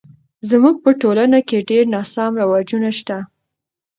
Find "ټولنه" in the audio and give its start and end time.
1.01-1.39